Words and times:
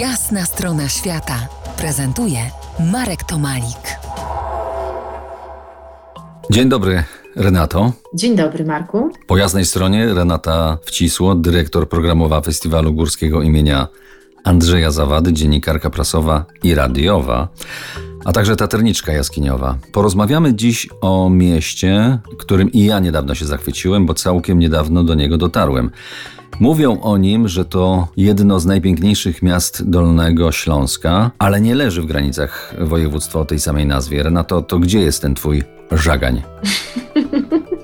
Jasna 0.00 0.44
strona 0.44 0.88
świata 0.88 1.48
prezentuje 1.76 2.38
Marek 2.92 3.24
Tomalik. 3.24 3.98
Dzień 6.50 6.68
dobry, 6.68 7.04
Renato. 7.36 7.92
Dzień 8.14 8.36
dobry, 8.36 8.64
Marku. 8.64 9.10
Po 9.26 9.36
jasnej 9.36 9.64
stronie 9.64 10.14
Renata 10.14 10.78
Wcisło, 10.84 11.34
dyrektor 11.34 11.88
programowa 11.88 12.40
Festiwalu 12.40 12.92
Górskiego 12.92 13.42
imienia 13.42 13.88
Andrzeja 14.44 14.90
Zawady, 14.90 15.32
dziennikarka 15.32 15.90
prasowa 15.90 16.44
i 16.62 16.74
radiowa, 16.74 17.48
a 18.26 18.32
także 18.32 18.56
taterniczka 18.56 19.12
jaskiniowa. 19.12 19.78
Porozmawiamy 19.92 20.54
dziś 20.54 20.88
o 21.00 21.30
mieście, 21.30 22.18
którym 22.38 22.72
i 22.72 22.84
ja 22.84 23.00
niedawno 23.00 23.34
się 23.34 23.44
zachwyciłem, 23.44 24.06
bo 24.06 24.14
całkiem 24.14 24.58
niedawno 24.58 25.04
do 25.04 25.14
niego 25.14 25.36
dotarłem. 25.38 25.90
Mówią 26.60 27.00
o 27.00 27.18
nim, 27.18 27.48
że 27.48 27.64
to 27.64 28.08
jedno 28.16 28.60
z 28.60 28.66
najpiękniejszych 28.66 29.42
miast 29.42 29.90
Dolnego 29.90 30.52
Śląska, 30.52 31.30
ale 31.38 31.60
nie 31.60 31.74
leży 31.74 32.02
w 32.02 32.06
granicach 32.06 32.74
województwa 32.78 33.40
o 33.40 33.44
tej 33.44 33.60
samej 33.60 33.86
nazwie. 33.86 34.22
Renato, 34.22 34.62
to 34.62 34.78
gdzie 34.78 35.00
jest 35.00 35.22
ten 35.22 35.34
twój 35.34 35.62
żagań? 35.90 36.42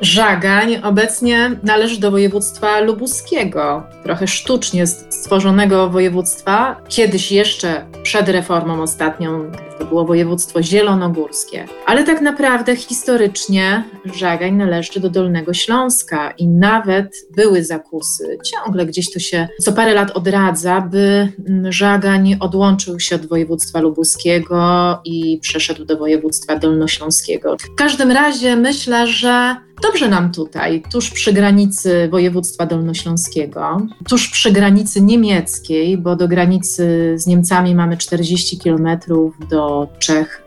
Żagań 0.00 0.76
obecnie 0.82 1.56
należy 1.62 2.00
do 2.00 2.10
województwa 2.10 2.80
lubuskiego, 2.80 3.82
trochę 4.02 4.26
sztucznie 4.26 4.86
stworzonego 4.86 5.90
województwa. 5.90 6.76
Kiedyś 6.88 7.32
jeszcze 7.32 7.86
przed 8.14 8.28
reformą 8.28 8.82
ostatnią 8.82 9.50
to 9.78 9.84
było 9.84 10.04
województwo 10.04 10.62
zielonogórskie. 10.62 11.64
Ale 11.86 12.04
tak 12.04 12.20
naprawdę 12.20 12.76
historycznie 12.76 13.84
Żagań 14.14 14.54
należy 14.54 15.00
do 15.00 15.10
Dolnego 15.10 15.54
Śląska 15.54 16.30
i 16.30 16.48
nawet 16.48 17.14
były 17.36 17.64
zakusy. 17.64 18.38
Ciągle 18.44 18.86
gdzieś 18.86 19.12
to 19.12 19.18
się 19.18 19.48
co 19.60 19.72
parę 19.72 19.94
lat 19.94 20.10
odradza, 20.10 20.80
by 20.80 21.28
Żagań 21.68 22.36
odłączył 22.40 23.00
się 23.00 23.16
od 23.16 23.26
województwa 23.26 23.80
lubuskiego 23.80 24.98
i 25.04 25.38
przeszedł 25.42 25.84
do 25.84 25.96
województwa 25.96 26.58
dolnośląskiego. 26.58 27.56
W 27.58 27.74
każdym 27.74 28.10
razie 28.10 28.56
myślę, 28.56 29.06
że 29.06 29.56
Dobrze 29.82 30.08
nam 30.08 30.32
tutaj, 30.32 30.82
tuż 30.92 31.10
przy 31.10 31.32
granicy 31.32 32.08
województwa 32.10 32.66
dolnośląskiego, 32.66 33.86
tuż 34.08 34.28
przy 34.28 34.52
granicy 34.52 35.02
niemieckiej, 35.02 35.98
bo 35.98 36.16
do 36.16 36.28
granicy 36.28 37.14
z 37.16 37.26
Niemcami 37.26 37.74
mamy 37.74 37.96
40 38.04 38.58
kilometrów, 38.58 39.34
do 39.50 39.88
Czech 39.98 40.46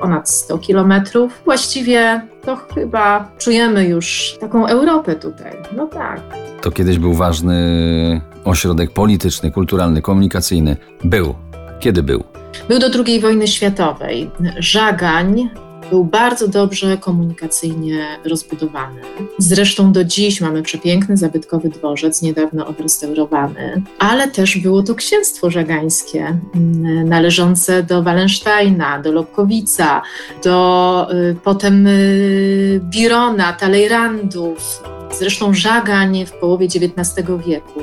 ponad 0.00 0.30
100 0.30 0.58
kilometrów. 0.58 1.42
Właściwie 1.44 2.20
to 2.44 2.56
chyba 2.56 3.30
czujemy 3.38 3.84
już 3.84 4.36
taką 4.40 4.66
Europę 4.66 5.14
tutaj. 5.14 5.52
No 5.76 5.86
tak. 5.86 6.20
To 6.62 6.70
kiedyś 6.70 6.98
był 6.98 7.14
ważny 7.14 8.20
ośrodek 8.44 8.90
polityczny, 8.90 9.50
kulturalny, 9.50 10.02
komunikacyjny. 10.02 10.76
Był. 11.04 11.34
Kiedy 11.80 12.02
był? 12.02 12.24
Był 12.68 12.78
do 12.78 12.86
II 13.06 13.20
wojny 13.20 13.48
światowej. 13.48 14.30
Żagań 14.58 15.50
był 15.90 16.04
bardzo 16.04 16.48
dobrze 16.48 16.96
komunikacyjnie 16.96 18.06
rozbudowany. 18.24 19.00
Zresztą 19.38 19.92
do 19.92 20.04
dziś 20.04 20.40
mamy 20.40 20.62
przepiękny, 20.62 21.16
zabytkowy 21.16 21.68
dworzec, 21.68 22.22
niedawno 22.22 22.66
odrestaurowany, 22.66 23.82
ale 23.98 24.28
też 24.28 24.58
było 24.58 24.82
to 24.82 24.94
księstwo 24.94 25.50
żagańskie, 25.50 26.38
mm, 26.54 27.08
należące 27.08 27.82
do 27.82 28.02
Wallensteina, 28.02 29.02
do 29.02 29.12
Lobkowica, 29.12 30.02
do 30.44 31.06
y, 31.12 31.36
potem 31.44 31.86
y, 31.86 32.80
Birona, 32.84 33.52
Talejrandów. 33.52 34.82
Zresztą 35.18 35.54
Żagań 35.54 36.26
w 36.26 36.32
połowie 36.32 36.66
XIX 36.66 37.26
wieku 37.46 37.80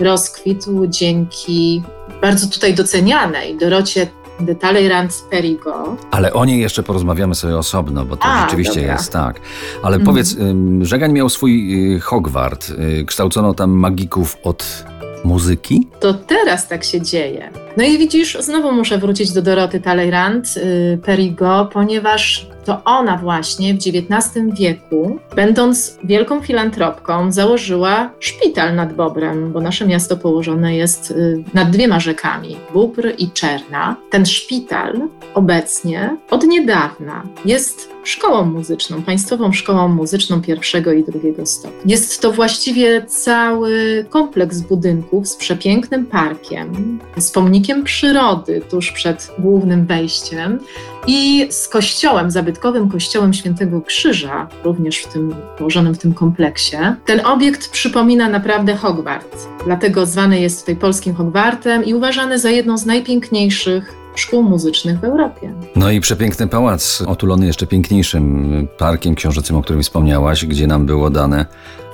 rozkwitł 0.00 0.86
dzięki 0.86 1.82
bardzo 2.22 2.46
tutaj 2.46 2.74
docenianej 2.74 3.56
Dorocie 3.56 4.06
de 4.40 4.54
Talleyrand 4.54 5.24
Perigo. 5.30 5.96
Ale 6.10 6.32
o 6.32 6.44
niej 6.44 6.60
jeszcze 6.60 6.82
porozmawiamy 6.82 7.34
sobie 7.34 7.58
osobno, 7.58 8.04
bo 8.04 8.16
to 8.16 8.24
A, 8.24 8.40
rzeczywiście 8.40 8.80
dobra. 8.80 8.92
jest 8.92 9.12
tak. 9.12 9.40
Ale 9.82 9.96
mm. 9.96 10.06
powiedz, 10.06 10.36
Żegań 10.80 11.12
miał 11.12 11.28
swój 11.28 11.74
y, 11.96 12.00
Hogwart. 12.00 12.70
Y, 12.70 13.04
kształcono 13.04 13.54
tam 13.54 13.70
magików 13.70 14.36
od 14.42 14.84
muzyki? 15.24 15.88
To 16.00 16.14
teraz 16.14 16.68
tak 16.68 16.84
się 16.84 17.02
dzieje. 17.02 17.50
No 17.78 17.84
i 17.84 17.98
widzisz, 17.98 18.38
znowu 18.40 18.72
muszę 18.72 18.98
wrócić 18.98 19.32
do 19.32 19.42
Doroty 19.42 19.80
Talleyrand 19.80 20.56
y, 20.56 20.98
Perigo, 21.04 21.68
ponieważ 21.72 22.46
to 22.68 22.84
ona 22.84 23.16
właśnie 23.16 23.74
w 23.74 23.76
XIX 23.76 24.56
wieku, 24.58 25.18
będąc 25.36 25.98
wielką 26.04 26.40
filantropką, 26.40 27.32
założyła 27.32 28.10
szpital 28.20 28.74
nad 28.74 28.92
Bobrem, 28.92 29.52
bo 29.52 29.60
nasze 29.60 29.86
miasto 29.86 30.16
położone 30.16 30.76
jest 30.76 31.10
y, 31.10 31.44
nad 31.54 31.70
dwiema 31.70 32.00
rzekami, 32.00 32.56
Bóbr 32.72 33.12
i 33.18 33.30
Czerna. 33.30 33.96
Ten 34.10 34.26
szpital 34.26 35.00
obecnie 35.34 36.16
od 36.30 36.46
niedawna 36.46 37.22
jest 37.44 37.90
szkołą 38.04 38.44
muzyczną, 38.44 39.02
państwową 39.02 39.52
szkołą 39.52 39.88
muzyczną 39.88 40.42
pierwszego 40.42 40.92
i 40.92 41.04
drugiego 41.04 41.46
stopnia. 41.46 41.80
Jest 41.86 42.20
to 42.20 42.32
właściwie 42.32 43.04
cały 43.06 44.04
kompleks 44.10 44.60
budynków 44.60 45.28
z 45.28 45.36
przepięknym 45.36 46.06
parkiem, 46.06 46.98
z 47.16 47.30
przyrody 47.74 48.60
tuż 48.70 48.92
przed 48.92 49.32
głównym 49.38 49.86
wejściem 49.86 50.58
i 51.06 51.46
z 51.50 51.68
kościołem, 51.68 52.30
zabytkowym 52.30 52.88
kościołem 52.88 53.34
Świętego 53.34 53.82
Krzyża, 53.82 54.48
również 54.64 54.98
w 54.98 55.12
tym, 55.12 55.34
położonym 55.58 55.94
w 55.94 55.98
tym 55.98 56.14
kompleksie. 56.14 56.76
Ten 57.04 57.26
obiekt 57.26 57.70
przypomina 57.70 58.28
naprawdę 58.28 58.76
Hogwart, 58.76 59.36
dlatego 59.64 60.06
zwany 60.06 60.40
jest 60.40 60.60
tutaj 60.60 60.76
polskim 60.76 61.14
Hogwartem 61.14 61.84
i 61.84 61.94
uważany 61.94 62.38
za 62.38 62.50
jedną 62.50 62.78
z 62.78 62.86
najpiękniejszych 62.86 63.94
szkół 64.18 64.42
muzycznych 64.42 65.00
w 65.00 65.04
Europie. 65.04 65.52
No 65.76 65.90
i 65.90 66.00
przepiękny 66.00 66.48
pałac, 66.48 67.02
otulony 67.06 67.46
jeszcze 67.46 67.66
piękniejszym 67.66 68.68
parkiem 68.78 69.14
książęcym, 69.14 69.56
o 69.56 69.62
którym 69.62 69.82
wspomniałaś, 69.82 70.46
gdzie 70.46 70.66
nam 70.66 70.86
było 70.86 71.10
dane 71.10 71.46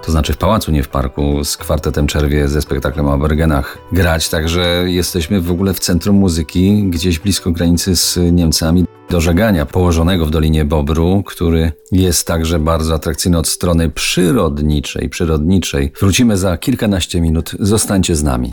to 0.07 0.13
znaczy 0.13 0.33
w 0.33 0.37
pałacu, 0.37 0.73
nie 0.73 0.83
w 0.83 0.89
parku, 0.89 1.45
z 1.45 1.57
kwartetem 1.57 2.07
Czerwie, 2.07 2.49
ze 2.49 2.63
spektaklem 2.63 3.07
o 3.07 3.19
Bergenach 3.19 3.79
grać, 3.93 4.29
także 4.29 4.85
jesteśmy 4.87 5.41
w 5.41 5.51
ogóle 5.51 5.75
w 5.75 5.81
centrum 5.81 6.17
muzyki, 6.17 6.85
gdzieś 6.91 7.19
blisko 7.19 7.51
granicy 7.51 7.97
z 7.97 8.19
Niemcami 8.33 8.85
do 9.11 9.21
żegania 9.21 9.67
położonego 9.67 10.27
w 10.27 10.31
Dolinie 10.31 10.65
Bobru, 10.65 11.23
który 11.27 11.73
jest 11.93 12.27
także 12.27 12.59
bardzo 12.59 12.95
atrakcyjny 12.95 13.39
od 13.39 13.49
strony 13.49 13.91
przyrodniczej, 13.91 15.09
przyrodniczej. 15.09 15.93
Wrócimy 16.01 16.37
za 16.37 16.57
kilkanaście 16.57 17.21
minut, 17.21 17.51
zostańcie 17.61 18.17
z 18.17 18.23
nami. 18.23 18.53